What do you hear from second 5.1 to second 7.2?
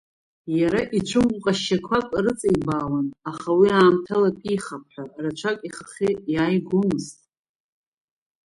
рацәак ихахьы иааигомызт.